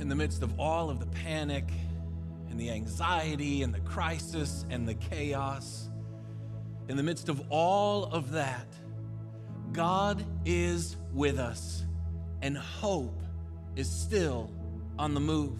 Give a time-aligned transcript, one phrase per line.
[0.00, 1.70] in the midst of all of the panic
[2.48, 5.90] and the anxiety and the crisis and the chaos,
[6.88, 8.66] in the midst of all of that,
[9.72, 11.84] God is with us
[12.40, 13.22] and hope
[13.76, 14.50] is still
[14.98, 15.58] on the move.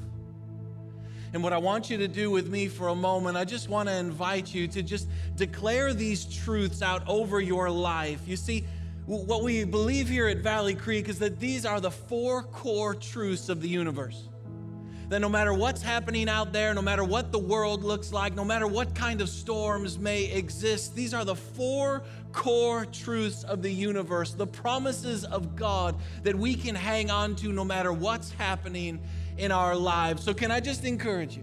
[1.32, 3.88] And what I want you to do with me for a moment, I just want
[3.88, 8.22] to invite you to just declare these truths out over your life.
[8.26, 8.64] You see,
[9.06, 13.48] what we believe here at Valley Creek is that these are the four core truths
[13.48, 14.29] of the universe.
[15.10, 18.44] That no matter what's happening out there, no matter what the world looks like, no
[18.44, 23.72] matter what kind of storms may exist, these are the four core truths of the
[23.72, 29.00] universe, the promises of God that we can hang on to no matter what's happening
[29.36, 30.22] in our lives.
[30.22, 31.42] So, can I just encourage you?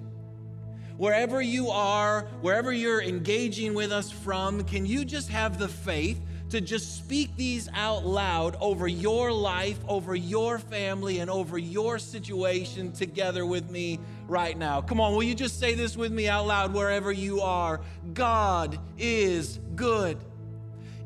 [0.96, 6.22] Wherever you are, wherever you're engaging with us from, can you just have the faith
[6.50, 12.00] to just speak these out loud over your life, over your family, and over your
[12.00, 14.82] situation together with me right now?
[14.82, 17.82] Come on, will you just say this with me out loud wherever you are?
[18.14, 20.18] God is good,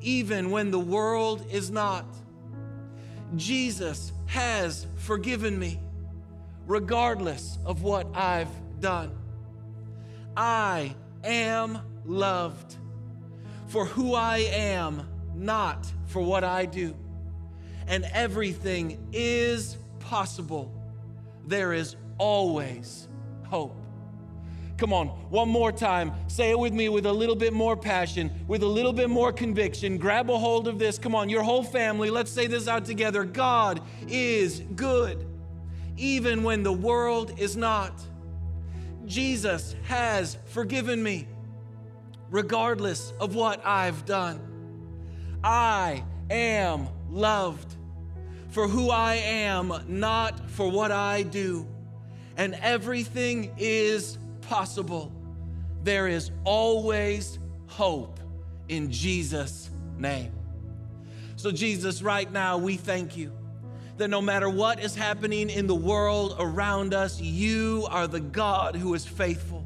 [0.01, 2.05] even when the world is not.
[3.35, 5.79] Jesus has forgiven me
[6.67, 9.17] regardless of what I've done.
[10.37, 12.77] I am loved
[13.67, 16.95] for who I am, not for what I do.
[17.87, 20.71] And everything is possible.
[21.45, 23.07] There is always
[23.43, 23.77] hope.
[24.77, 26.11] Come on, one more time.
[26.27, 29.31] Say it with me with a little bit more passion, with a little bit more
[29.31, 29.97] conviction.
[29.97, 30.97] Grab a hold of this.
[30.97, 32.09] Come on, your whole family.
[32.09, 33.23] Let's say this out together.
[33.23, 35.27] God is good
[35.97, 37.93] even when the world is not.
[39.05, 41.27] Jesus has forgiven me,
[42.29, 44.50] regardless of what I've done.
[45.43, 47.75] I am loved
[48.49, 51.67] for who I am, not for what I do.
[52.37, 55.11] And everything is possible.
[55.83, 58.19] There is always hope
[58.67, 60.31] in Jesus' name.
[61.37, 63.31] So, Jesus, right now, we thank you
[63.97, 68.75] that no matter what is happening in the world around us, you are the God
[68.75, 69.60] who is faithful.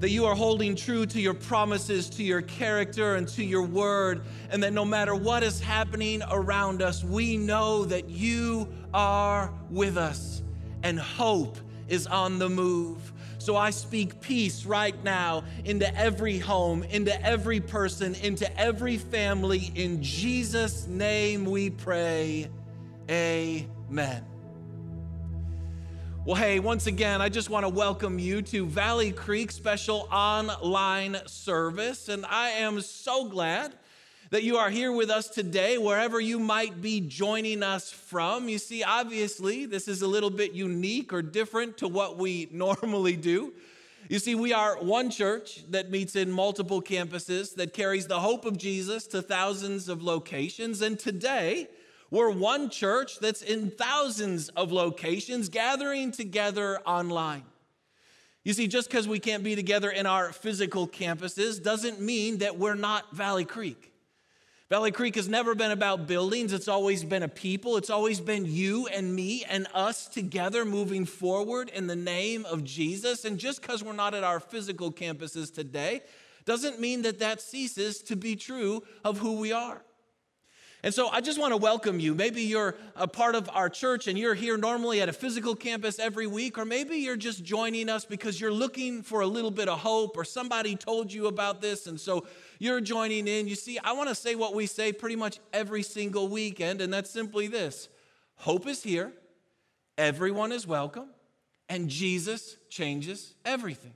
[0.00, 4.22] That you are holding true to your promises, to your character, and to your word.
[4.50, 9.96] And that no matter what is happening around us, we know that you are with
[9.96, 10.42] us
[10.82, 11.58] and hope
[11.88, 13.12] is on the move.
[13.38, 19.70] So I speak peace right now into every home, into every person, into every family.
[19.74, 22.48] In Jesus' name we pray.
[23.08, 24.24] Amen.
[26.26, 31.18] Well, hey, once again, I just want to welcome you to Valley Creek special online
[31.26, 32.08] service.
[32.08, 33.72] And I am so glad
[34.30, 38.48] that you are here with us today, wherever you might be joining us from.
[38.48, 43.14] You see, obviously, this is a little bit unique or different to what we normally
[43.14, 43.54] do.
[44.08, 48.44] You see, we are one church that meets in multiple campuses that carries the hope
[48.46, 50.82] of Jesus to thousands of locations.
[50.82, 51.68] And today,
[52.10, 57.44] we're one church that's in thousands of locations gathering together online.
[58.44, 62.56] You see, just because we can't be together in our physical campuses doesn't mean that
[62.56, 63.92] we're not Valley Creek.
[64.68, 67.76] Valley Creek has never been about buildings, it's always been a people.
[67.76, 72.64] It's always been you and me and us together moving forward in the name of
[72.64, 73.24] Jesus.
[73.24, 76.02] And just because we're not at our physical campuses today
[76.44, 79.82] doesn't mean that that ceases to be true of who we are.
[80.86, 82.14] And so I just want to welcome you.
[82.14, 85.98] Maybe you're a part of our church and you're here normally at a physical campus
[85.98, 89.68] every week, or maybe you're just joining us because you're looking for a little bit
[89.68, 91.88] of hope or somebody told you about this.
[91.88, 92.24] And so
[92.60, 93.48] you're joining in.
[93.48, 96.94] You see, I want to say what we say pretty much every single weekend, and
[96.94, 97.88] that's simply this
[98.36, 99.12] hope is here,
[99.98, 101.08] everyone is welcome,
[101.68, 103.94] and Jesus changes everything.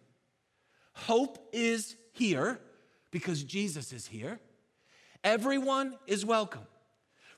[0.94, 2.58] Hope is here
[3.12, 4.40] because Jesus is here.
[5.22, 6.66] Everyone is welcome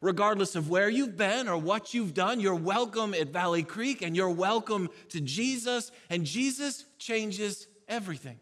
[0.02, 4.14] regardless of where you've been or what you've done, you're welcome at Valley Creek and
[4.14, 8.38] you're welcome to Jesus, and Jesus changes everything.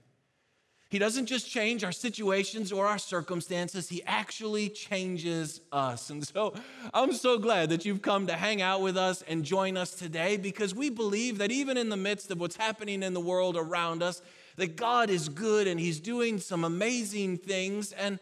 [0.89, 6.11] He doesn't just change our situations or our circumstances, He actually changes us.
[6.11, 6.53] And so
[6.93, 10.37] I'm so glad that you've come to hang out with us and join us today
[10.37, 14.03] because we believe that even in the midst of what's happening in the world around
[14.03, 14.21] us,
[14.57, 17.93] that God is good and He's doing some amazing things.
[17.93, 18.19] And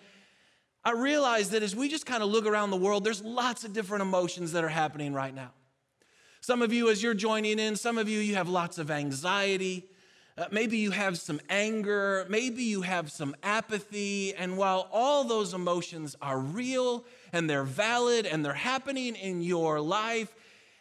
[0.85, 3.73] I realize that as we just kind of look around the world, there's lots of
[3.73, 5.51] different emotions that are happening right now.
[6.41, 9.85] Some of you, as you're joining in, some of you, you have lots of anxiety.
[10.39, 12.25] Uh, maybe you have some anger.
[12.31, 14.35] Maybe you have some apathy.
[14.35, 19.81] And while all those emotions are real and they're valid and they're happening in your
[19.81, 20.33] life,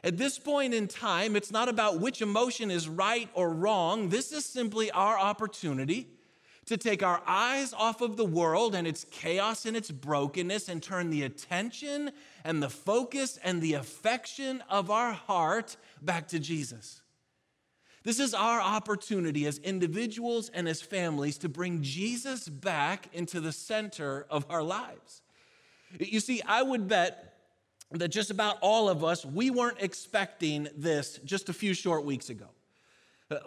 [0.03, 4.09] At this point in time, it's not about which emotion is right or wrong.
[4.09, 6.07] This is simply our opportunity
[6.67, 10.83] to take our eyes off of the world and its chaos and its brokenness and
[10.83, 12.11] turn the attention
[12.43, 17.01] and the focus and the affection of our heart back to Jesus.
[18.03, 23.51] This is our opportunity as individuals and as families to bring Jesus back into the
[23.51, 25.21] center of our lives.
[25.99, 27.33] You see, I would bet
[27.91, 32.29] that just about all of us, we weren't expecting this just a few short weeks
[32.29, 32.47] ago.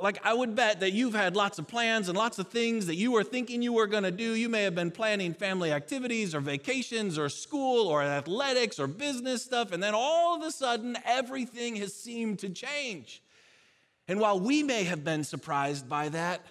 [0.00, 2.96] Like, I would bet that you've had lots of plans and lots of things that
[2.96, 4.34] you were thinking you were going to do.
[4.34, 9.42] You may have been planning family activities or vacations or school or athletics or business
[9.42, 13.22] stuff, and then all of a sudden, everything has seemed to change.
[14.06, 16.44] And while we may have been surprised by that,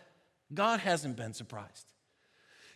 [0.51, 1.88] God hasn't been surprised.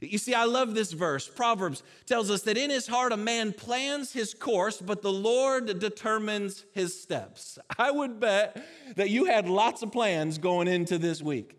[0.07, 1.27] You see, I love this verse.
[1.27, 5.79] Proverbs tells us that in his heart a man plans his course, but the Lord
[5.79, 7.57] determines his steps.
[7.77, 8.63] I would bet
[8.95, 11.57] that you had lots of plans going into this week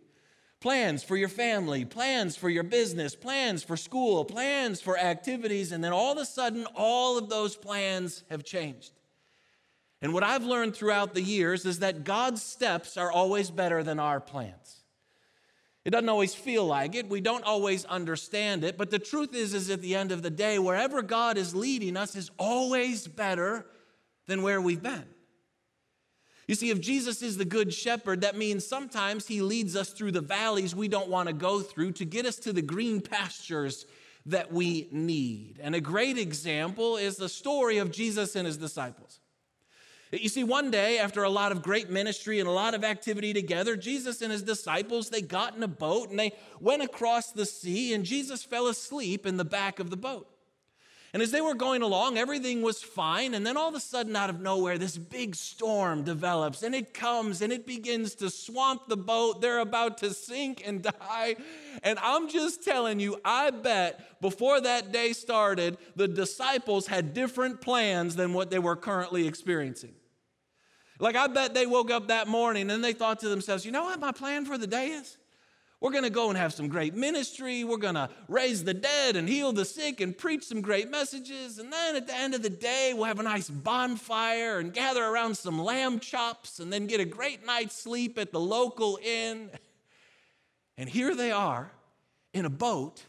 [0.60, 5.84] plans for your family, plans for your business, plans for school, plans for activities, and
[5.84, 8.92] then all of a sudden, all of those plans have changed.
[10.00, 14.00] And what I've learned throughout the years is that God's steps are always better than
[14.00, 14.83] our plans.
[15.84, 17.08] It doesn't always feel like it.
[17.08, 18.78] We don't always understand it.
[18.78, 21.96] But the truth is, is at the end of the day, wherever God is leading
[21.96, 23.66] us is always better
[24.26, 25.04] than where we've been.
[26.48, 30.12] You see, if Jesus is the good shepherd, that means sometimes he leads us through
[30.12, 33.86] the valleys we don't want to go through to get us to the green pastures
[34.26, 35.58] that we need.
[35.62, 39.20] And a great example is the story of Jesus and his disciples.
[40.20, 43.32] You see, one day, after a lot of great ministry and a lot of activity
[43.32, 47.46] together, Jesus and his disciples, they got in a boat and they went across the
[47.46, 50.28] sea, and Jesus fell asleep in the back of the boat.
[51.14, 53.34] And as they were going along, everything was fine.
[53.34, 56.92] And then all of a sudden, out of nowhere, this big storm develops and it
[56.92, 59.40] comes and it begins to swamp the boat.
[59.40, 61.36] They're about to sink and die.
[61.84, 67.60] And I'm just telling you, I bet before that day started, the disciples had different
[67.60, 69.94] plans than what they were currently experiencing.
[71.00, 73.84] Like, I bet they woke up that morning and they thought to themselves, you know
[73.84, 75.16] what my plan for the day is?
[75.80, 77.62] We're going to go and have some great ministry.
[77.62, 81.58] We're going to raise the dead and heal the sick and preach some great messages.
[81.58, 85.04] And then at the end of the day, we'll have a nice bonfire and gather
[85.04, 89.50] around some lamb chops and then get a great night's sleep at the local inn.
[90.78, 91.70] And here they are
[92.32, 93.02] in a boat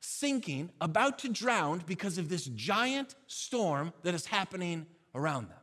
[0.00, 5.59] sinking, about to drown because of this giant storm that is happening around them.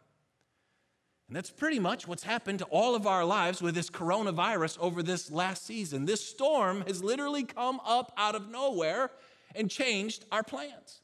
[1.28, 5.04] And that's pretty much what's happened to all of our lives with this coronavirus over
[5.04, 6.06] this last season.
[6.06, 9.12] This storm has literally come up out of nowhere
[9.54, 11.02] and changed our plans.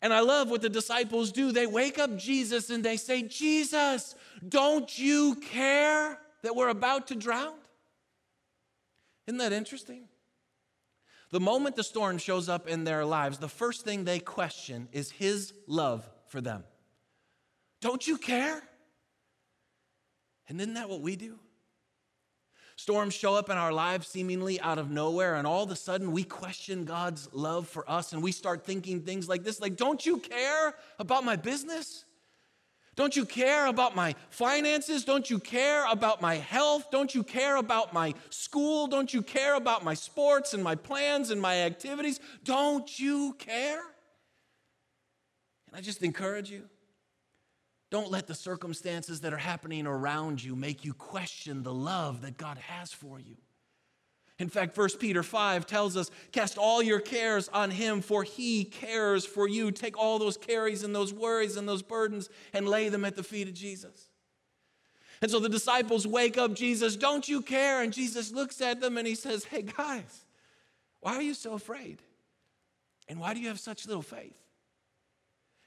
[0.00, 1.50] And I love what the disciples do.
[1.50, 4.14] They wake up Jesus and they say, Jesus,
[4.46, 7.54] don't you care that we're about to drown?
[9.26, 10.04] Isn't that interesting?
[11.30, 15.10] The moment the storm shows up in their lives, the first thing they question is
[15.10, 16.62] his love for them.
[17.80, 18.62] Don't you care?
[20.48, 21.38] And isn't that what we do?
[22.76, 26.10] Storms show up in our lives seemingly out of nowhere, and all of a sudden
[26.10, 30.04] we question God's love for us and we start thinking things like this like, Don't
[30.04, 32.04] you care about my business?
[32.96, 35.04] Don't you care about my finances?
[35.04, 36.90] Don't you care about my health?
[36.92, 38.86] Don't you care about my school?
[38.86, 42.20] Don't you care about my sports and my plans and my activities?
[42.44, 43.80] Don't you care?
[45.66, 46.68] And I just encourage you
[47.94, 52.36] don't let the circumstances that are happening around you make you question the love that
[52.36, 53.36] God has for you.
[54.40, 58.64] In fact, 1 Peter 5 tells us, Cast all your cares on him, for he
[58.64, 59.70] cares for you.
[59.70, 63.22] Take all those carries and those worries and those burdens and lay them at the
[63.22, 64.08] feet of Jesus.
[65.22, 67.80] And so the disciples wake up Jesus, Don't you care?
[67.80, 70.24] And Jesus looks at them and he says, Hey, guys,
[70.98, 72.02] why are you so afraid?
[73.06, 74.43] And why do you have such little faith?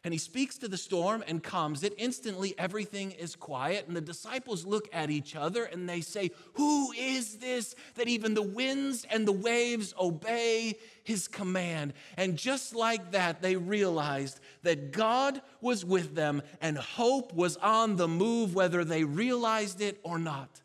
[0.08, 1.94] And he speaks to the storm and calms it.
[1.98, 6.94] Instantly, everything is quiet, and the disciples look at each other and they say, Who
[6.94, 11.92] is this that even the winds and the waves obey his command?
[12.16, 17.98] And just like that, they realized that God was with them and hope was on
[17.98, 20.62] the move, whether they realized it or not.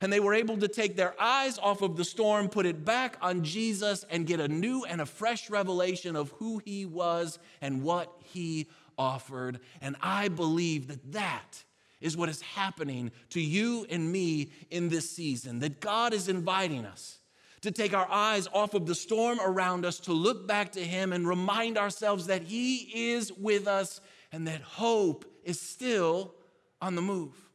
[0.00, 3.16] And they were able to take their eyes off of the storm, put it back
[3.22, 7.82] on Jesus, and get a new and a fresh revelation of who he was and
[7.82, 9.60] what he offered.
[9.80, 11.64] And I believe that that
[12.00, 16.84] is what is happening to you and me in this season, that God is inviting
[16.84, 17.18] us
[17.62, 21.12] to take our eyes off of the storm around us, to look back to him
[21.12, 24.00] and remind ourselves that he is with us
[24.30, 26.34] and that hope is still
[26.80, 27.45] on the move.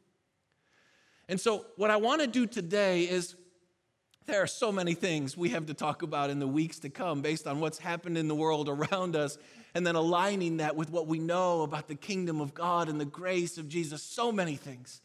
[1.32, 3.38] And so, what I want to do today is
[4.26, 7.22] there are so many things we have to talk about in the weeks to come
[7.22, 9.38] based on what's happened in the world around us,
[9.74, 13.06] and then aligning that with what we know about the kingdom of God and the
[13.06, 14.04] grace of Jesus.
[14.04, 15.00] So many things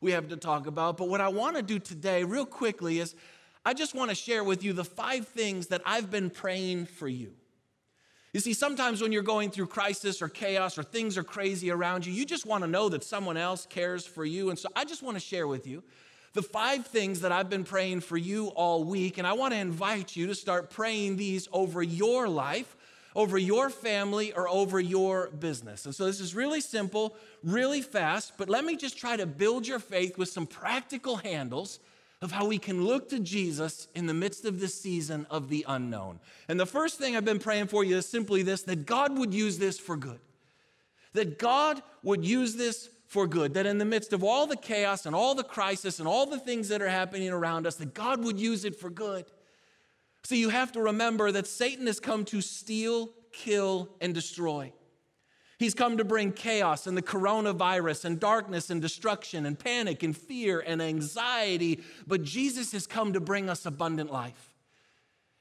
[0.00, 0.96] we have to talk about.
[0.98, 3.16] But what I want to do today, real quickly, is
[3.64, 7.08] I just want to share with you the five things that I've been praying for
[7.08, 7.32] you.
[8.32, 12.06] You see, sometimes when you're going through crisis or chaos or things are crazy around
[12.06, 14.48] you, you just want to know that someone else cares for you.
[14.48, 15.82] And so I just want to share with you
[16.32, 19.18] the five things that I've been praying for you all week.
[19.18, 22.74] And I want to invite you to start praying these over your life,
[23.14, 25.84] over your family, or over your business.
[25.84, 29.66] And so this is really simple, really fast, but let me just try to build
[29.66, 31.80] your faith with some practical handles
[32.22, 35.64] of how we can look to Jesus in the midst of this season of the
[35.68, 36.20] unknown.
[36.48, 39.34] And the first thing I've been praying for you is simply this that God would
[39.34, 40.20] use this for good.
[41.14, 43.54] That God would use this for good.
[43.54, 46.38] That in the midst of all the chaos and all the crisis and all the
[46.38, 49.26] things that are happening around us, that God would use it for good.
[50.22, 54.72] So you have to remember that Satan has come to steal, kill, and destroy.
[55.62, 60.16] He's come to bring chaos and the coronavirus and darkness and destruction and panic and
[60.16, 61.80] fear and anxiety.
[62.04, 64.54] But Jesus has come to bring us abundant life.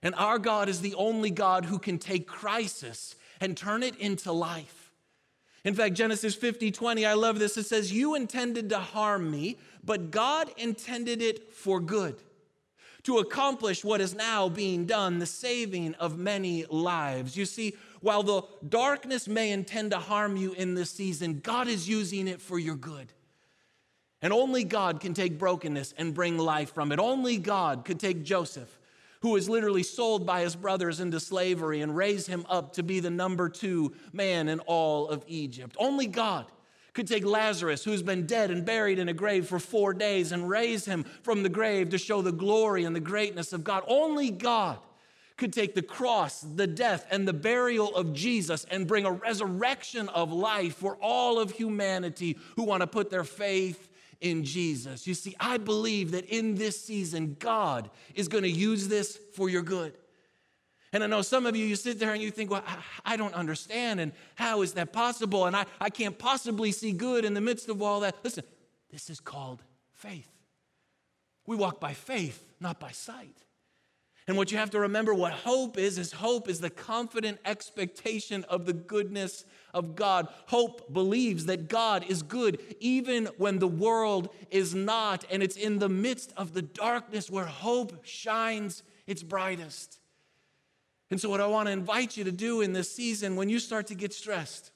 [0.03, 4.31] And our God is the only God who can take crisis and turn it into
[4.31, 4.91] life.
[5.63, 7.57] In fact, Genesis 50 20, I love this.
[7.57, 12.21] It says, You intended to harm me, but God intended it for good
[13.03, 17.35] to accomplish what is now being done, the saving of many lives.
[17.35, 21.87] You see, while the darkness may intend to harm you in this season, God is
[21.87, 23.13] using it for your good.
[24.21, 26.99] And only God can take brokenness and bring life from it.
[26.99, 28.79] Only God could take Joseph,
[29.21, 32.99] who was literally sold by his brothers into slavery, and raise him up to be
[32.99, 35.75] the number two man in all of Egypt.
[35.79, 36.45] Only God
[36.93, 40.49] could take Lazarus, who's been dead and buried in a grave for four days, and
[40.49, 43.83] raise him from the grave to show the glory and the greatness of God.
[43.87, 44.77] Only God
[45.37, 50.09] could take the cross, the death, and the burial of Jesus and bring a resurrection
[50.09, 53.89] of life for all of humanity who want to put their faith
[54.21, 55.07] in Jesus.
[55.07, 59.49] You see, I believe that in this season, God is going to use this for
[59.49, 59.93] your good.
[60.93, 62.63] And I know some of you, you sit there and you think, well,
[63.05, 65.45] I, don't understand, and how is that possible?
[65.45, 68.15] And I, I can't possibly see good in the midst of all that.
[68.23, 68.43] Listen,
[68.91, 70.29] this is called faith.
[71.47, 73.37] We walk by faith, not by sight.
[74.27, 78.43] And what you have to remember what hope is is hope is the confident expectation
[78.45, 80.27] of the goodness of God.
[80.47, 85.25] Hope believes that God is good even when the world is not.
[85.31, 89.99] And it's in the midst of the darkness where hope shines its brightest.
[91.09, 93.59] And so, what I want to invite you to do in this season when you
[93.59, 94.71] start to get stressed,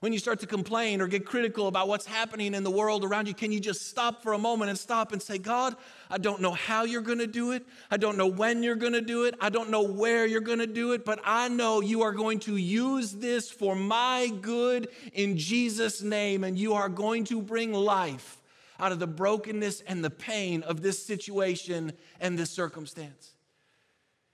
[0.00, 3.26] when you start to complain or get critical about what's happening in the world around
[3.26, 5.76] you, can you just stop for a moment and stop and say, God,
[6.10, 7.64] I don't know how you're going to do it.
[7.90, 9.34] I don't know when you're going to do it.
[9.40, 12.40] I don't know where you're going to do it, but I know you are going
[12.40, 17.72] to use this for my good in Jesus' name, and you are going to bring
[17.72, 18.40] life
[18.78, 23.30] out of the brokenness and the pain of this situation and this circumstance.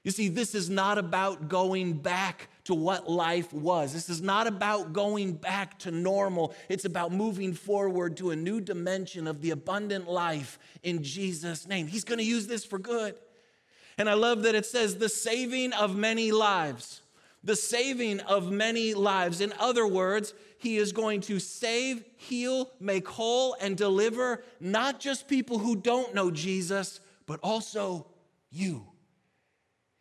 [0.02, 3.93] You see, this is not about going back to what life was.
[3.93, 6.55] This is not about going back to normal.
[6.69, 11.89] It's about moving forward to a new dimension of the abundant life in Jesus' name.
[11.89, 13.17] He's going to use this for good.
[13.99, 17.03] And I love that it says the saving of many lives.
[17.43, 19.41] The saving of many lives.
[19.41, 25.27] In other words, he is going to save, heal, make whole, and deliver not just
[25.27, 28.07] people who don't know Jesus, but also
[28.49, 28.87] you.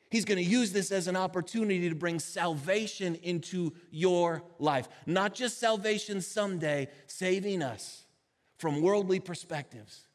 [0.10, 4.90] He's going to use this as an opportunity to bring salvation into your life.
[5.06, 8.06] Not just salvation someday, saving us
[8.58, 10.08] from worldly perspectives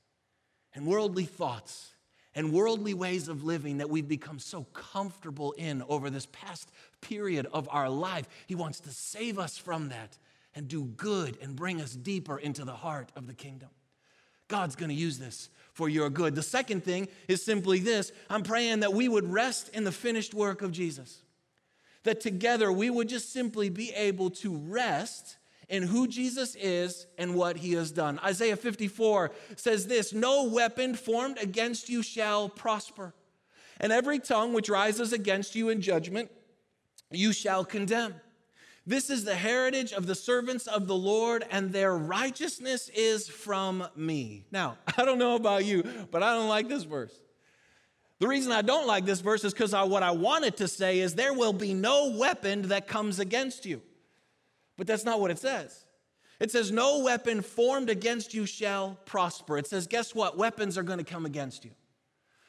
[0.75, 1.93] and worldly thoughts
[2.35, 7.47] and worldly ways of living that we've become so comfortable in over this past period
[7.53, 8.27] of our life.
[8.49, 10.19] He wants to save us from that
[10.57, 13.69] and do good and bring us deeper into the heart of the kingdom.
[14.55, 16.37] God's going to use this for your good.
[16.37, 20.33] The second thing is simply this I'm praying that we would rest in the finished
[20.33, 21.23] work of Jesus.
[22.05, 27.35] That together we would just simply be able to rest in who Jesus is and
[27.35, 28.21] what he has done.
[28.23, 33.13] Isaiah 54 says this No weapon formed against you shall prosper,
[33.81, 36.31] and every tongue which rises against you in judgment
[37.11, 38.15] you shall condemn.
[38.87, 43.87] This is the heritage of the servants of the Lord, and their righteousness is from
[43.97, 44.45] me.
[44.51, 47.15] Now, I don't know about you, but I don't like this verse.
[48.21, 51.15] The reason I don't like this verse is because what I wanted to say is
[51.15, 53.83] there will be no weapon that comes against you.
[54.77, 55.85] But that's not what it says.
[56.41, 59.59] It says, No weapon formed against you shall prosper.
[59.59, 60.37] It says, Guess what?
[60.37, 61.73] Weapons are going to come against you.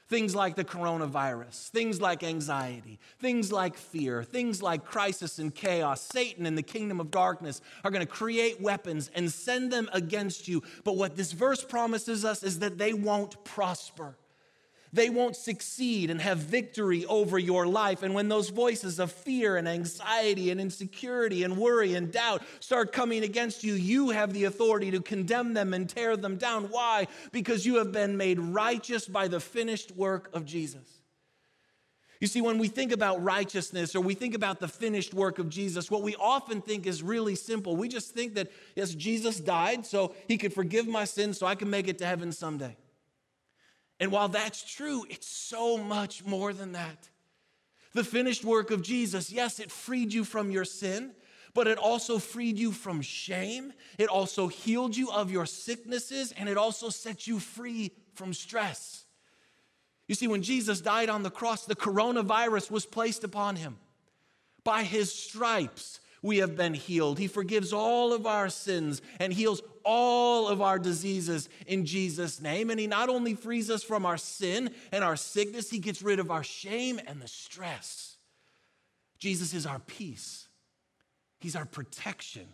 [0.08, 6.00] Things like the coronavirus, things like anxiety, things like fear, things like crisis and chaos.
[6.02, 10.48] Satan and the kingdom of darkness are going to create weapons and send them against
[10.48, 10.62] you.
[10.84, 14.16] But what this verse promises us is that they won't prosper
[14.96, 18.02] they won't succeed and have victory over your life.
[18.02, 22.94] And when those voices of fear and anxiety and insecurity and worry and doubt start
[22.94, 26.66] coming against you, you have the authority to condemn them and tear them down.
[26.66, 27.08] Why?
[27.34, 30.88] Because you have been made righteous by the finished work of Jesus.
[32.22, 35.50] You see, when we think about righteousness or we think about the finished work of
[35.50, 37.76] Jesus, what we often think is really simple.
[37.76, 41.56] We just think that, yes, Jesus died so he could forgive my sins so I
[41.56, 42.78] can make it to heaven someday.
[44.00, 47.10] And while that's true, it's so much more than that.
[47.94, 51.14] The finished work of Jesus, yes, it freed you from your sin,
[51.54, 53.72] but it also freed you from shame.
[53.98, 59.06] It also healed you of your sicknesses, and it also set you free from stress.
[60.08, 63.78] You see, when Jesus died on the cross, the coronavirus was placed upon him.
[64.66, 67.20] By his stripes, we have been healed.
[67.20, 72.72] He forgives all of our sins and heals all of our diseases in Jesus' name.
[72.72, 76.20] And He not only frees us from our sin and our sickness, He gets rid
[76.20, 78.18] of our shame and the stress.
[79.20, 80.48] Jesus is our peace,
[81.40, 82.48] He's our protection,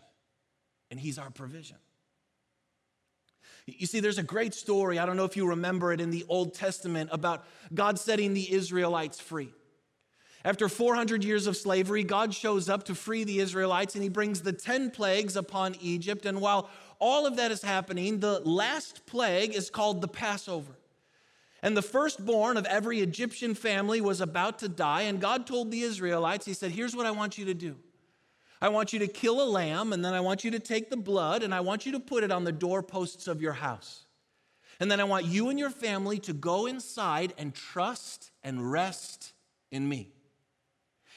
[0.92, 1.78] and He's our provision.
[3.68, 6.26] You see, there's a great story, I don't know if you remember it in the
[6.28, 9.54] Old Testament, about God setting the Israelites free.
[10.44, 14.42] After 400 years of slavery, God shows up to free the Israelites and he brings
[14.42, 16.26] the 10 plagues upon Egypt.
[16.26, 16.70] And while
[17.00, 20.74] all of that is happening, the last plague is called the Passover.
[21.64, 25.02] And the firstborn of every Egyptian family was about to die.
[25.02, 27.76] And God told the Israelites, He said, Here's what I want you to do.
[28.60, 30.98] I want you to kill a lamb, and then I want you to take the
[30.98, 34.06] blood, and I want you to put it on the doorposts of your house.
[34.80, 39.34] And then I want you and your family to go inside and trust and rest
[39.72, 40.12] in me.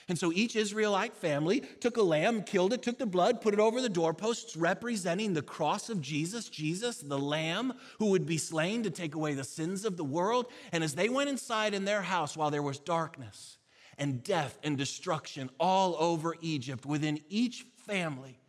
[0.08, 3.60] And so each Israelite family took a lamb, killed it, took the blood, put it
[3.60, 8.82] over the doorposts, representing the cross of Jesus, Jesus, the lamb who would be slain
[8.82, 10.46] to take away the sins of the world.
[10.72, 13.56] And as they went inside in their house while there was darkness
[13.96, 18.40] and death and destruction all over Egypt, within each family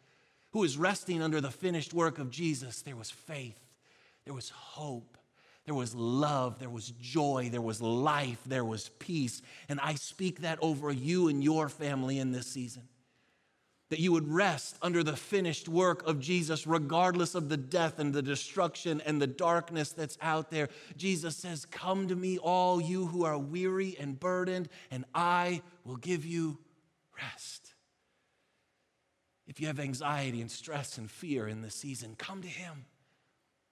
[0.52, 3.60] who was resting under the finished work of Jesus, there was faith,
[4.26, 5.15] there was hope,
[5.66, 9.42] there was love, there was joy, there was life, there was peace.
[9.68, 12.84] And I speak that over you and your family in this season.
[13.90, 18.14] That you would rest under the finished work of Jesus, regardless of the death and
[18.14, 20.70] the destruction and the darkness that's out there.
[20.98, 25.98] Jesus says, Come to me, all you who are weary and burdened, and I will
[25.98, 26.60] give you
[27.18, 27.74] rest.
[29.48, 32.86] If you have anxiety and stress and fear in this season, come to Him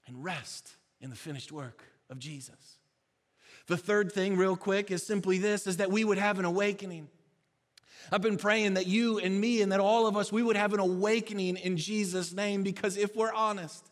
[0.07, 2.77] and rest in the finished work of Jesus.
[3.67, 7.09] The third thing, real quick, is simply this is that we would have an awakening.
[8.11, 10.73] I've been praying that you and me and that all of us, we would have
[10.73, 13.91] an awakening in Jesus' name because if we're honest,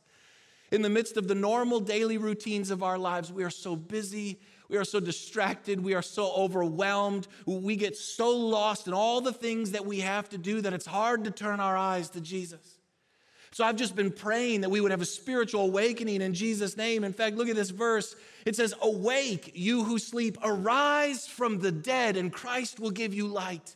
[0.71, 4.39] in the midst of the normal daily routines of our lives, we are so busy,
[4.69, 9.33] we are so distracted, we are so overwhelmed, we get so lost in all the
[9.33, 12.80] things that we have to do that it's hard to turn our eyes to Jesus.
[13.53, 17.03] So I've just been praying that we would have a spiritual awakening in Jesus' name.
[17.03, 18.15] In fact, look at this verse.
[18.45, 23.27] It says, Awake, you who sleep, arise from the dead, and Christ will give you
[23.27, 23.75] light.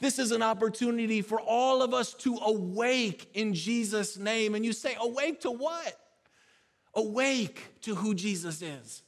[0.00, 4.56] This is an opportunity for all of us to awake in Jesus' name.
[4.56, 5.96] And you say, Awake to what?
[6.94, 9.02] Awake to who Jesus is,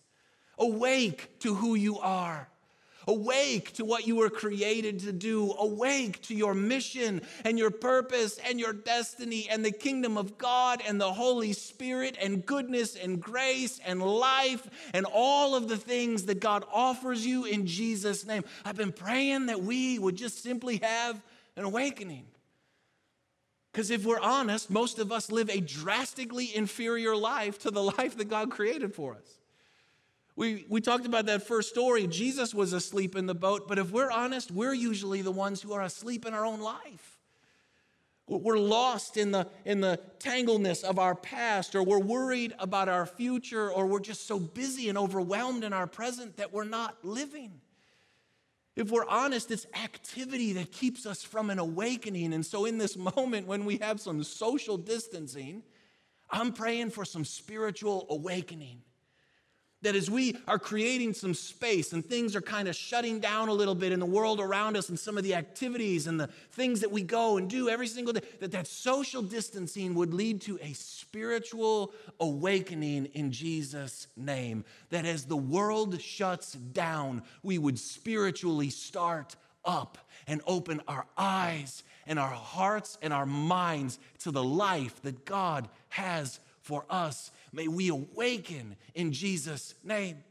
[0.58, 2.48] awake to who you are.
[3.06, 5.52] Awake to what you were created to do.
[5.58, 10.82] Awake to your mission and your purpose and your destiny and the kingdom of God
[10.86, 16.24] and the Holy Spirit and goodness and grace and life and all of the things
[16.26, 18.44] that God offers you in Jesus' name.
[18.64, 21.20] I've been praying that we would just simply have
[21.56, 22.26] an awakening.
[23.72, 28.16] Because if we're honest, most of us live a drastically inferior life to the life
[28.18, 29.38] that God created for us.
[30.34, 32.06] We, we talked about that first story.
[32.06, 35.72] Jesus was asleep in the boat, but if we're honest, we're usually the ones who
[35.74, 37.18] are asleep in our own life.
[38.26, 43.04] We're lost in the, in the tangleness of our past, or we're worried about our
[43.04, 47.60] future, or we're just so busy and overwhelmed in our present that we're not living.
[48.74, 52.32] If we're honest, it's activity that keeps us from an awakening.
[52.32, 55.62] And so, in this moment when we have some social distancing,
[56.30, 58.80] I'm praying for some spiritual awakening
[59.82, 63.52] That as we are creating some space and things are kind of shutting down a
[63.52, 66.80] little bit in the world around us and some of the activities and the things
[66.80, 70.58] that we go and do every single day, that that social distancing would lead to
[70.62, 74.64] a spiritual awakening in Jesus' name.
[74.90, 81.82] That as the world shuts down, we would spiritually start up and open our eyes
[82.06, 87.68] and our hearts and our minds to the life that God has for us May
[87.68, 90.24] we awaken in Jesus' name.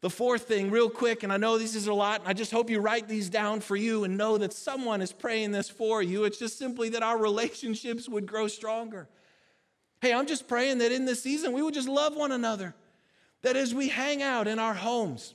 [0.00, 2.50] The fourth thing, real quick, and I know this is a lot, and I just
[2.50, 6.02] hope you write these down for you and know that someone is praying this for
[6.02, 6.24] you.
[6.24, 9.08] It's just simply that our relationships would grow stronger.
[10.02, 12.74] Hey, I'm just praying that in this season we would just love one another.
[13.42, 15.32] That as we hang out in our homes,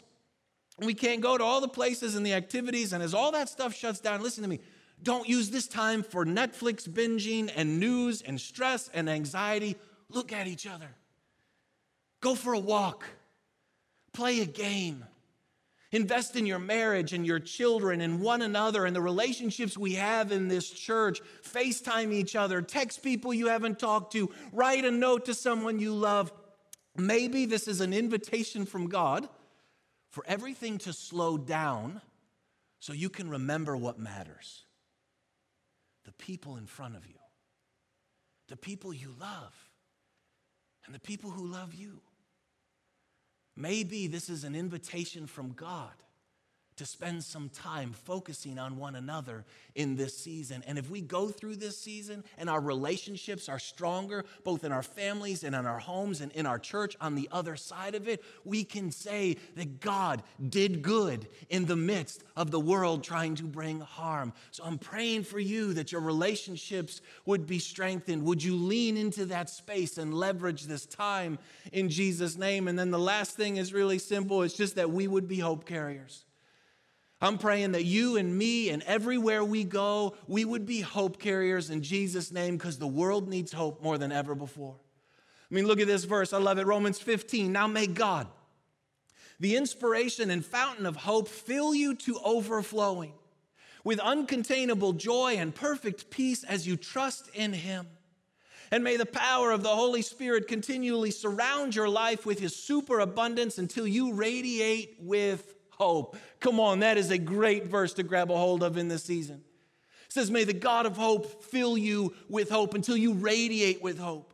[0.78, 3.74] we can't go to all the places and the activities, and as all that stuff
[3.74, 4.60] shuts down, listen to me,
[5.02, 9.78] don't use this time for Netflix binging and news and stress and anxiety
[10.10, 10.90] look at each other.
[12.22, 13.06] Go for a walk.
[14.14, 15.06] Play a game.
[15.92, 20.32] Invest in your marriage and your children and one another and the relationships we have
[20.32, 21.20] in this church.
[21.44, 22.62] FaceTime each other.
[22.62, 24.32] Text people you haven't talked to.
[24.52, 26.32] Write a note to someone you love.
[26.96, 29.28] Maybe this is an invitation from God
[30.12, 32.02] for everything to slow down
[32.80, 34.66] so you can remember what matters
[36.06, 37.14] the people in front of you,
[38.48, 39.69] the people you love
[40.90, 42.02] and the people who love you.
[43.56, 45.94] Maybe this is an invitation from God
[46.80, 49.44] to spend some time focusing on one another
[49.76, 50.64] in this season.
[50.66, 54.82] And if we go through this season and our relationships are stronger, both in our
[54.82, 58.24] families and in our homes and in our church, on the other side of it,
[58.46, 63.44] we can say that God did good in the midst of the world trying to
[63.44, 64.32] bring harm.
[64.52, 68.24] So I'm praying for you that your relationships would be strengthened.
[68.24, 71.40] Would you lean into that space and leverage this time
[71.74, 72.70] in Jesus' name?
[72.70, 75.66] And then the last thing is really simple it's just that we would be hope
[75.66, 76.24] carriers.
[77.22, 81.70] I'm praying that you and me and everywhere we go, we would be hope carriers
[81.70, 84.76] in Jesus' name because the world needs hope more than ever before.
[85.52, 86.32] I mean, look at this verse.
[86.32, 86.66] I love it.
[86.66, 87.52] Romans 15.
[87.52, 88.28] Now may God,
[89.40, 93.14] the inspiration and fountain of hope, fill you to overflowing
[93.84, 97.88] with uncontainable joy and perfect peace as you trust in Him.
[98.72, 103.58] And may the power of the Holy Spirit continually surround your life with His superabundance
[103.58, 106.18] until you radiate with hope.
[106.40, 109.42] Come on, that is a great verse to grab a hold of in this season.
[110.06, 113.98] It says, May the God of hope fill you with hope until you radiate with
[113.98, 114.34] hope.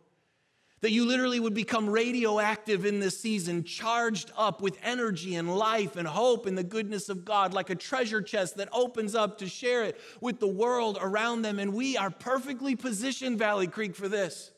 [0.82, 5.96] That you literally would become radioactive in this season, charged up with energy and life
[5.96, 9.48] and hope and the goodness of God, like a treasure chest that opens up to
[9.48, 11.60] share it with the world around them.
[11.60, 14.52] And we are perfectly positioned, Valley Creek, for this.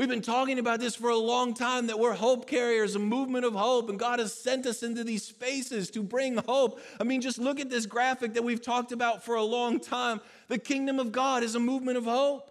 [0.00, 3.44] We've been talking about this for a long time that we're hope carriers, a movement
[3.44, 6.80] of hope, and God has sent us into these spaces to bring hope.
[6.98, 10.22] I mean, just look at this graphic that we've talked about for a long time.
[10.48, 12.50] The kingdom of God is a movement of hope.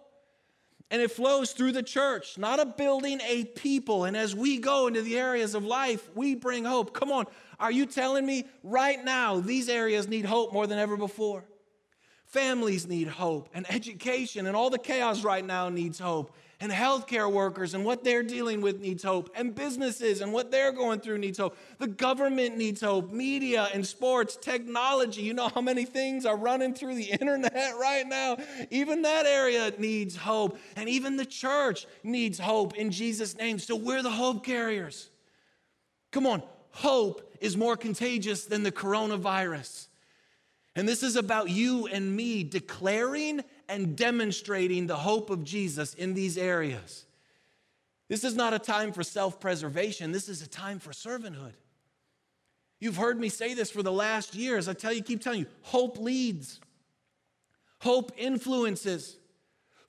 [0.92, 4.04] And it flows through the church, not a building, a people.
[4.04, 6.94] And as we go into the areas of life, we bring hope.
[6.94, 7.26] Come on,
[7.58, 11.42] are you telling me right now these areas need hope more than ever before?
[12.26, 17.30] Families need hope, and education and all the chaos right now needs hope and healthcare
[17.32, 21.18] workers and what they're dealing with needs hope, and businesses and what they're going through
[21.18, 21.56] needs hope.
[21.78, 25.22] The government needs hope, media and sports, technology.
[25.22, 28.36] You know how many things are running through the internet right now?
[28.70, 33.58] Even that area needs hope, and even the church needs hope in Jesus' name.
[33.58, 35.08] So we're the hope carriers.
[36.12, 36.42] Come on,
[36.72, 39.86] hope is more contagious than the coronavirus.
[40.76, 46.14] And this is about you and me declaring and demonstrating the hope of Jesus in
[46.14, 47.06] these areas.
[48.08, 51.54] This is not a time for self preservation, this is a time for servanthood.
[52.80, 54.66] You've heard me say this for the last years.
[54.66, 56.60] I tell you, keep telling you, hope leads,
[57.80, 59.16] hope influences.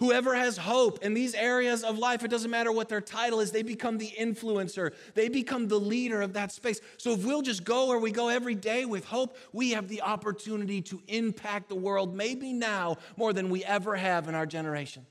[0.02, 3.52] Whoever has hope in these areas of life, it doesn't matter what their title is,
[3.52, 4.94] they become the influencer.
[5.14, 6.82] They become the leader of that space.
[6.98, 10.02] So if we'll just go where we go every day with hope, we have the
[10.02, 15.06] opportunity to impact the world, maybe now more than we ever have in our generation.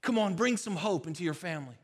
[0.00, 1.76] Come on, bring some hope into your family.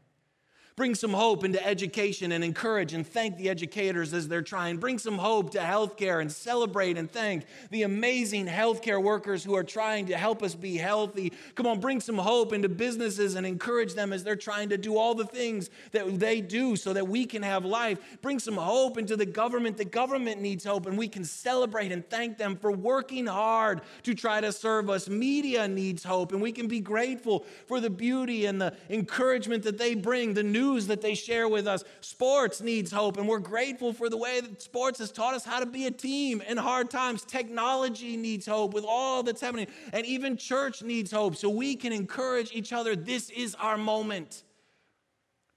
[0.78, 4.76] Bring some hope into education and encourage and thank the educators as they're trying.
[4.76, 9.64] Bring some hope to healthcare and celebrate and thank the amazing healthcare workers who are
[9.64, 11.32] trying to help us be healthy.
[11.56, 14.96] Come on, bring some hope into businesses and encourage them as they're trying to do
[14.96, 17.98] all the things that they do so that we can have life.
[18.22, 19.78] Bring some hope into the government.
[19.78, 24.14] The government needs hope, and we can celebrate and thank them for working hard to
[24.14, 25.08] try to serve us.
[25.08, 29.76] Media needs hope, and we can be grateful for the beauty and the encouragement that
[29.76, 30.34] they bring.
[30.34, 31.84] The news news that they share with us.
[32.00, 35.60] Sports needs hope, and we're grateful for the way that sports has taught us how
[35.60, 37.24] to be a team in hard times.
[37.24, 41.92] Technology needs hope with all that's happening, and even church needs hope so we can
[41.92, 42.94] encourage each other.
[42.94, 44.42] This is our moment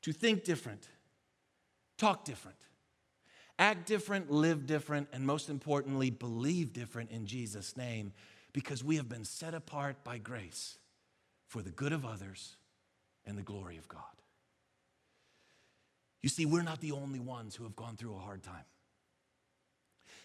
[0.03, 0.87] to think different,
[1.97, 2.57] talk different,
[3.59, 8.13] act different, live different, and most importantly, believe different in Jesus' name
[8.53, 10.77] because we have been set apart by grace
[11.47, 12.55] for the good of others
[13.25, 14.20] and the glory of God.
[16.21, 18.65] You see, we're not the only ones who have gone through a hard time.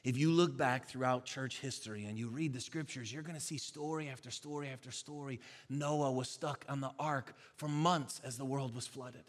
[0.05, 3.41] If you look back throughout church history and you read the scriptures, you're going to
[3.41, 5.41] see story after story after story.
[5.69, 9.25] Noah was stuck on the ark for months as the world was flooded.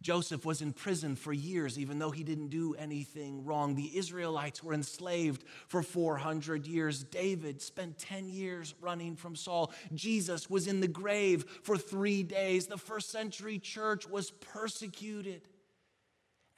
[0.00, 3.74] Joseph was in prison for years, even though he didn't do anything wrong.
[3.74, 7.02] The Israelites were enslaved for 400 years.
[7.02, 9.72] David spent 10 years running from Saul.
[9.94, 12.66] Jesus was in the grave for three days.
[12.66, 15.42] The first century church was persecuted.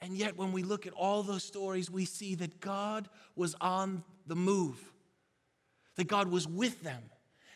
[0.01, 4.03] And yet, when we look at all those stories, we see that God was on
[4.27, 4.77] the move,
[5.95, 7.03] that God was with them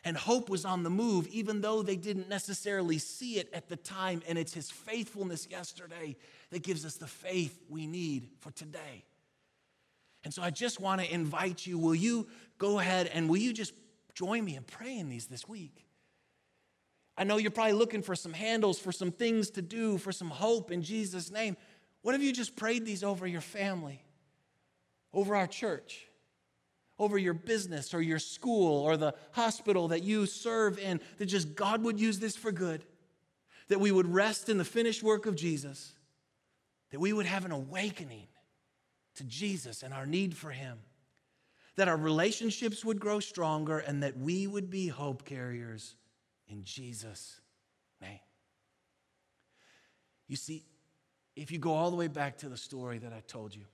[0.06, 3.76] and hope was on the move, even though they didn't necessarily see it at the
[3.76, 4.22] time.
[4.28, 6.16] And it's His faithfulness yesterday
[6.52, 9.04] that gives us the faith we need for today.
[10.24, 12.28] And so I just want to invite you will you
[12.60, 13.74] go ahead and will you just
[14.14, 15.86] join me in praying these this week?
[17.18, 20.30] I know you're probably looking for some handles, for some things to do, for some
[20.30, 21.58] hope in Jesus' name.
[22.02, 24.04] What if you just prayed these over your family,
[25.14, 26.08] over our church?
[26.98, 31.56] Over your business or your school or the hospital that you serve in, that just
[31.56, 32.86] God would use this for good,
[33.68, 35.94] that we would rest in the finished work of Jesus,
[36.92, 38.28] that we would have an awakening
[39.16, 40.80] to Jesus and our need for Him,
[41.76, 45.96] that our relationships would grow stronger, and that we would be hope carriers
[46.48, 47.42] in Jesus'
[48.02, 48.20] name.
[50.28, 50.64] You see,
[51.36, 53.66] if you go all the way back to the story that I told you,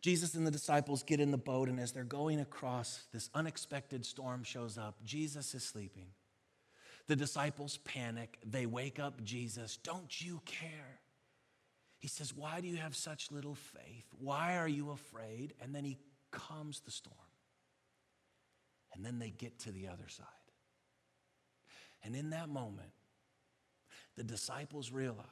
[0.00, 4.06] Jesus and the disciples get in the boat, and as they're going across, this unexpected
[4.06, 4.96] storm shows up.
[5.04, 6.06] Jesus is sleeping.
[7.06, 8.38] The disciples panic.
[8.44, 9.76] They wake up Jesus.
[9.76, 11.00] Don't you care?
[11.98, 14.06] He says, Why do you have such little faith?
[14.18, 15.54] Why are you afraid?
[15.60, 15.98] And then he
[16.30, 17.16] calms the storm.
[18.94, 20.26] And then they get to the other side.
[22.02, 22.90] And in that moment,
[24.16, 25.26] the disciples realize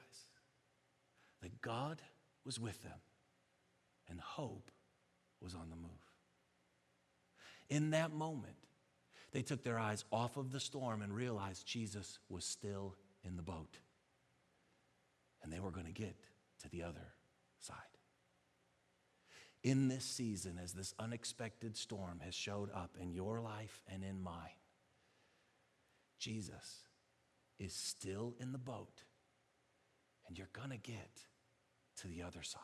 [1.42, 2.02] that God
[2.44, 2.98] was with them
[4.08, 4.70] and hope
[5.40, 5.90] was on the move.
[7.68, 8.56] In that moment,
[9.32, 13.42] they took their eyes off of the storm and realized Jesus was still in the
[13.42, 13.78] boat.
[15.42, 16.16] And they were going to get
[16.62, 17.14] to the other
[17.58, 17.76] side.
[19.62, 24.22] In this season, as this unexpected storm has showed up in your life and in
[24.22, 24.34] mine,
[26.18, 26.84] Jesus
[27.58, 29.02] is still in the boat,
[30.26, 31.22] and you're going to get
[31.96, 32.60] to the other side.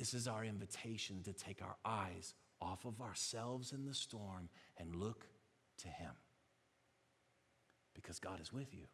[0.00, 4.96] This is our invitation to take our eyes off of ourselves in the storm and
[4.96, 5.26] look
[5.82, 6.12] to Him.
[7.94, 8.86] Because God is with you,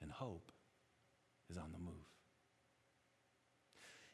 [0.00, 0.52] and hope
[1.50, 2.06] is on the move.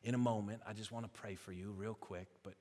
[0.02, 2.54] In a moment, I just want to pray for you real quick, but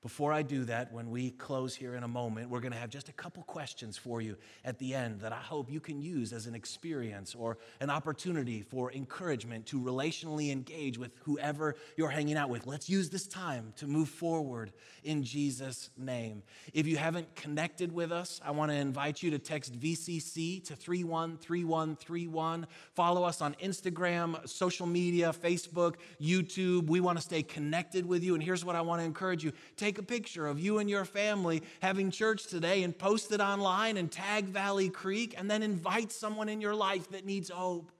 [0.00, 2.88] before I do that, when we close here in a moment, we're going to have
[2.88, 6.32] just a couple questions for you at the end that I hope you can use
[6.32, 12.36] as an experience or an opportunity for encouragement to relationally engage with whoever you're hanging
[12.36, 12.64] out with.
[12.64, 16.44] Let's use this time to move forward in Jesus' name.
[16.72, 20.76] If you haven't connected with us, I want to invite you to text VCC to
[20.76, 22.66] 313131.
[22.94, 26.86] Follow us on Instagram, social media, Facebook, YouTube.
[26.86, 28.34] We want to stay connected with you.
[28.34, 30.90] And here's what I want to encourage you take take a picture of you and
[30.90, 35.62] your family having church today and post it online and tag Valley Creek and then
[35.62, 37.90] invite someone in your life that needs hope.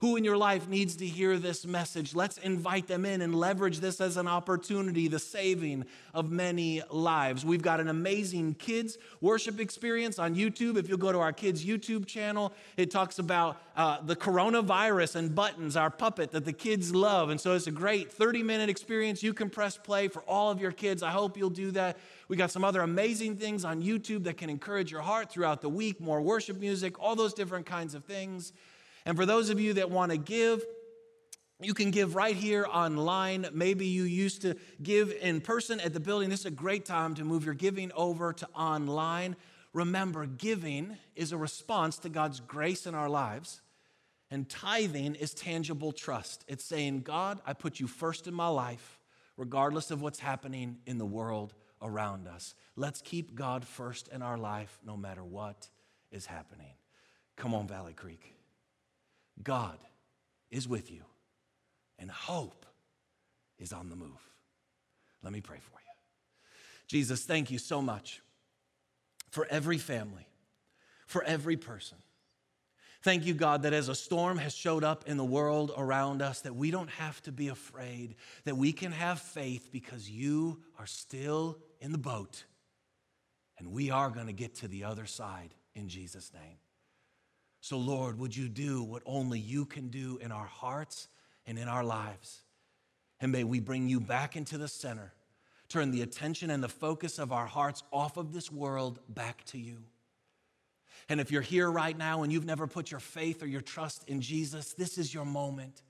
[0.00, 2.14] Who in your life needs to hear this message?
[2.14, 5.84] Let's invite them in and leverage this as an opportunity, the saving
[6.14, 7.44] of many lives.
[7.44, 10.78] We've got an amazing kids worship experience on YouTube.
[10.78, 15.34] If you'll go to our kids' YouTube channel, it talks about uh, the coronavirus and
[15.34, 17.28] buttons, our puppet that the kids love.
[17.28, 19.22] And so it's a great 30 minute experience.
[19.22, 21.02] You can press play for all of your kids.
[21.02, 21.98] I hope you'll do that.
[22.28, 25.68] We got some other amazing things on YouTube that can encourage your heart throughout the
[25.68, 28.54] week, more worship music, all those different kinds of things.
[29.06, 30.62] And for those of you that want to give,
[31.62, 33.46] you can give right here online.
[33.52, 36.30] Maybe you used to give in person at the building.
[36.30, 39.36] This is a great time to move your giving over to online.
[39.72, 43.60] Remember, giving is a response to God's grace in our lives,
[44.30, 46.44] and tithing is tangible trust.
[46.48, 48.98] It's saying, God, I put you first in my life,
[49.36, 52.54] regardless of what's happening in the world around us.
[52.74, 55.68] Let's keep God first in our life no matter what
[56.10, 56.74] is happening.
[57.36, 58.34] Come on, Valley Creek.
[59.42, 59.78] God
[60.50, 61.02] is with you,
[61.98, 62.66] and hope
[63.58, 64.20] is on the move.
[65.22, 65.92] Let me pray for you.
[66.88, 68.20] Jesus, thank you so much
[69.30, 70.26] for every family,
[71.06, 71.98] for every person.
[73.02, 76.42] Thank you, God, that as a storm has showed up in the world around us,
[76.42, 80.86] that we don't have to be afraid, that we can have faith because you are
[80.86, 82.44] still in the boat
[83.58, 86.58] and we are going to get to the other side in Jesus' name.
[87.60, 91.08] So, Lord, would you do what only you can do in our hearts
[91.46, 92.42] and in our lives?
[93.20, 95.12] And may we bring you back into the center,
[95.68, 99.58] turn the attention and the focus of our hearts off of this world back to
[99.58, 99.78] you.
[101.08, 104.04] And if you're here right now and you've never put your faith or your trust
[104.08, 105.82] in Jesus, this is your moment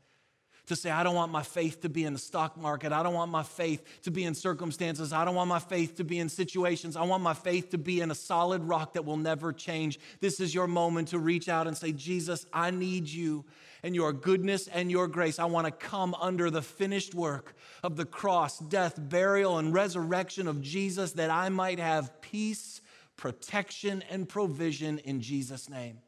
[0.70, 2.92] to say, I don't want my faith to be in the stock market.
[2.92, 5.12] I don't want my faith to be in circumstances.
[5.12, 6.96] I don't want my faith to be in situations.
[6.96, 9.98] I want my faith to be in a solid rock that will never change.
[10.20, 13.44] This is your moment to reach out and say, Jesus, I need you
[13.82, 15.38] and your goodness and your grace.
[15.38, 20.46] I want to come under the finished work of the cross, death, burial, and resurrection
[20.46, 22.80] of Jesus that I might have peace,
[23.16, 25.98] protection, and provision in Jesus' name.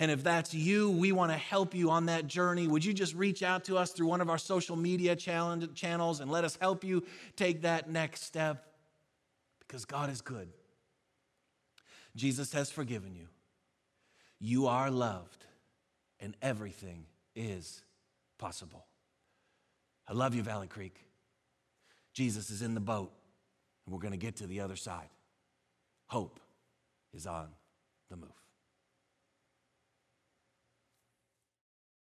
[0.00, 2.66] And if that's you, we want to help you on that journey.
[2.66, 6.30] Would you just reach out to us through one of our social media channels and
[6.30, 7.04] let us help you
[7.36, 8.64] take that next step?
[9.60, 10.48] Because God is good.
[12.16, 13.28] Jesus has forgiven you.
[14.40, 15.44] You are loved,
[16.18, 17.04] and everything
[17.36, 17.82] is
[18.38, 18.86] possible.
[20.08, 20.98] I love you, Valley Creek.
[22.14, 23.12] Jesus is in the boat,
[23.84, 25.10] and we're going to get to the other side.
[26.06, 26.40] Hope
[27.12, 27.48] is on
[28.08, 28.39] the move.